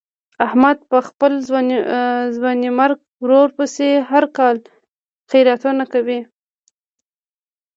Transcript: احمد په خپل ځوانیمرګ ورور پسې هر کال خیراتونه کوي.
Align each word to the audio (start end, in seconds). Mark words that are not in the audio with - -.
احمد 0.45 0.77
په 0.89 0.97
خپل 1.07 1.31
ځوانیمرګ 2.37 2.99
ورور 3.23 3.49
پسې 3.57 3.87
هر 4.09 4.23
کال 4.37 4.55
خیراتونه 5.29 5.83
کوي. 5.93 6.19